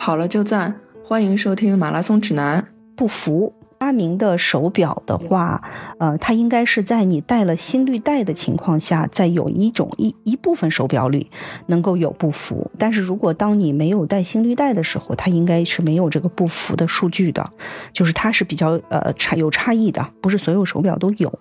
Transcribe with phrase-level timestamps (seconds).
[0.00, 2.68] 跑了就赞，欢迎收听马拉松指南。
[2.96, 3.54] 不服。
[3.80, 5.62] 阿明的手表的话，
[5.98, 11.30] 呃，它应该是在你带了心率带的情况下，在有一种一一部分手表里
[11.66, 12.70] 能够有不符。
[12.78, 17.52] 但是如果当你没有带心率带的时候，它应该是没有这个不符的数据的，
[17.92, 21.38] 就是它是比较呃差有差异的，不是所有手表都有。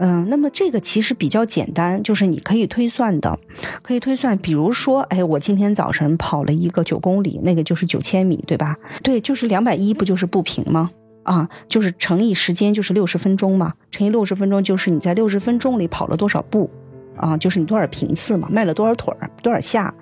[0.00, 3.38] 嗯，那么这个其实比较简单，就是你可以推算的，
[3.82, 8.76] 可以推算，比如说，哎，我今天早晨跑了一个九公里，那个就是九千米，对吧？
[9.02, 10.90] 对，就是两百一，不就是步频吗？
[11.24, 16.70] 啊，就是乘以时间，就是六十分钟嘛，乘以六十分钟，就是你在六十分钟里跑了多少步，
[17.18, 19.92] 啊，就是你多少频次嘛，迈了多少腿儿，多少下，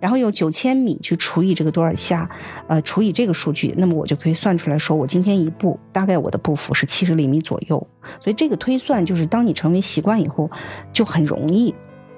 [0.00, 2.28] 然后用九千米去除以这个多少下，
[2.68, 7.86] 呃，除以这个数据，那么我就可以算出来说，我今天一步大概我的步幅是七十厘米左右，
[8.20, 10.50] 所以这个推算就是当你成为习惯以后，
[10.92, 11.74] 就很容易。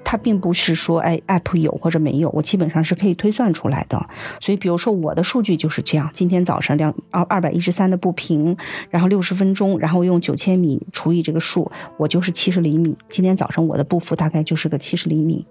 [0.09, 3.97] 它并不是说，哎，app 有或者没有，我基本上是可以推算出来的。
[4.39, 8.55] 所以，比如说我的数据就是这样：今天早上两二二百一十三的步频，
[8.89, 12.97] 然后六十分钟，然后用九千米除以这个数，我就是七十厘米。
[13.09, 15.45] 今天早上我的步幅大概就是个七十厘米。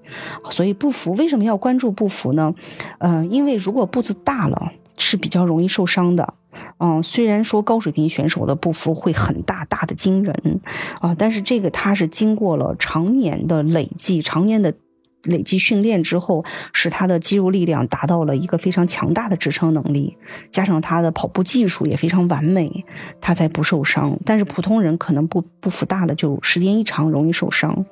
[0.48, 2.54] 所以步幅为什么要关注步幅呢？
[3.00, 6.32] 嗯，因为如果步子大了，是比较容易受伤的。
[6.78, 10.60] 嗯，虽然说高水平选手的步幅会很大大的惊人
[11.00, 14.74] 啊，但是这个他是经过了常年的累计、常年的
[15.22, 20.18] 累计训练之后，使他的肌肉力量达到了一个非常强大的支撑能力，
[20.50, 22.84] 加上他的跑步技术也非常完美，
[23.20, 24.18] 他才不受伤。
[24.24, 27.86] 但是普通人可能步步幅大的，就时间一长容易受伤。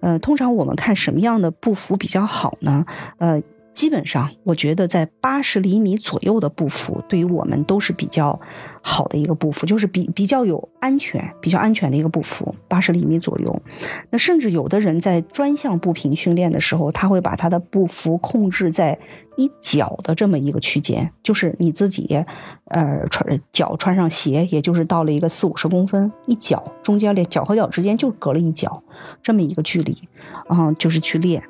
[0.00, 2.84] 呃，通常我们看什么样的步幅比较好呢？
[3.18, 3.40] 呃。
[3.76, 8.40] 基本上，我觉得在八十厘米左右的步幅，对于我们都是比较
[8.80, 12.54] 好的一个步幅，就是比比较有安全、比较安全的一个步幅。
[12.68, 13.62] 八十厘米左右，
[14.08, 18.98] 那甚至有的人在专项步频训练的时候，他会把他的步幅控制在
[19.36, 22.24] 一脚的这么一个区间，就是你自己，
[22.68, 28.82] 呃，穿脚穿上鞋，也就是到了一个四五十公分，一脚中间练脚和脚之间就隔了一脚
[29.22, 30.08] 这么一个距离，
[30.48, 31.42] 啊，就是去练。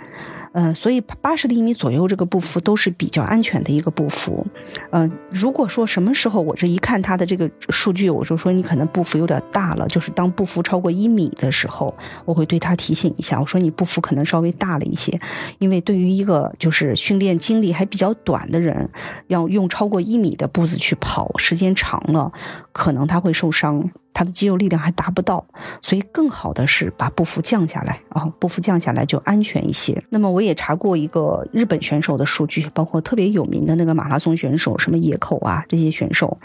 [0.58, 4.46] 嗯，所以八十厘米左右这个步幅都是比较安全的一个步幅。
[4.90, 11.94] 嗯，如果说什么时候我这一看它的这个数据，我就说你可能步幅有点大了，就是当步幅超过一米的时候，
[12.24, 15.20] 我会对他提醒一下，我说你步幅可能稍微大了一些，
[15.58, 18.88] 因为对于一个就是训练经历还比较短的人，
[19.26, 22.32] 要用超过一米的步子去跑，时间长了，
[22.72, 23.90] 可能他会受伤。
[24.16, 25.44] 他的肌肉力量还达不到，
[25.82, 30.02] 所以更好的是把步幅降下来啊，步幅降下来就安全一些。
[30.08, 36.38] 那么我也查过一个日本选手的数据，包括特别有名的那个马拉松选手，什么野口啊这些选手，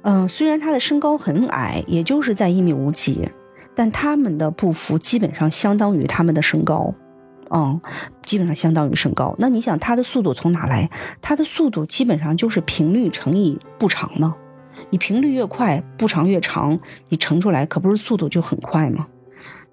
[0.00, 3.28] 嗯，虽然他的身高很矮，也就是在一米五几，
[3.74, 6.94] 但他们的步幅基本上相当于他们的身高，
[7.50, 7.78] 嗯，
[8.24, 9.34] 基本上相当于身高。
[9.38, 10.88] 那你想他的速度从哪来？
[11.20, 14.34] 他的速度基本上就是频率乘以步长嘛。
[14.90, 16.78] 你频率越快，步长越长，
[17.08, 19.06] 你乘出来可不是速度就很快吗？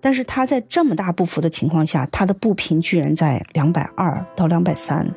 [0.04, 5.08] 但是他在这么大步幅的情况下，他的步频居然在两百二到两百三，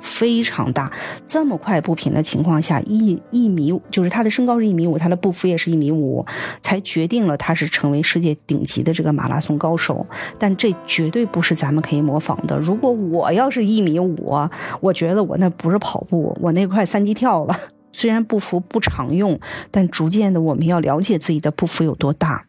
[0.00, 0.90] 非常大。
[1.24, 6.26] 这么快步频的情况下，一一米就是他的身高是一米五，他的步幅也是一米五，
[6.60, 10.04] 才决定了他是成为世界顶级的这个马拉松高手。
[10.36, 12.58] 但这绝对不是咱们可以模仿的。
[12.58, 14.34] 如果我要是一米五，
[14.80, 17.56] 我觉得我那不是跑步，我那快三级跳了。
[17.98, 19.40] 虽然步幅不常用，
[19.72, 22.44] 但逐渐的我们要了解自己的步幅有多大。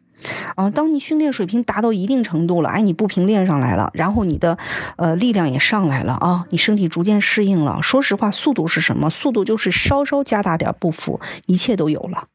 [0.54, 4.60] 啊，当你训练水平达到一定程度了，哎，你步频练上来了，然后你的
[4.98, 7.82] 呃力量也上来了啊，你身体逐渐适应了。
[7.82, 9.10] 说实话，速度是什么？
[9.10, 12.26] 速度就是稍稍加大点步幅，一切都有了。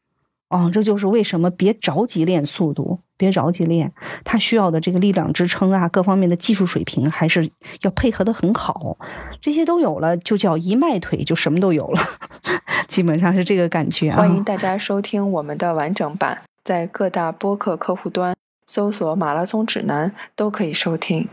[0.55, 3.91] 啊，这就是为什么别着急练速度，别着急练，
[4.23, 7.51] 他需要的这个力量支撑啊，各方面的技术水平还是
[7.81, 8.97] 要配合的很好。
[9.41, 11.99] 这些都有了，就叫一迈腿，就什么都有了。
[12.87, 14.17] 基本上是这个感觉啊！
[14.17, 18.33] 欢迎大家收听我们的完整版，在各大播客客户端
[18.65, 21.27] 搜索“马拉松指南”都可以收听。